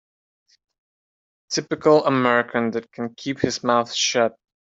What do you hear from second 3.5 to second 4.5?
mouth shut.